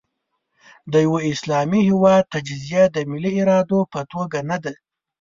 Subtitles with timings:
[0.91, 4.73] د یوه اسلامي هېواد تجزیه د ملي ارادې په توګه نه ده.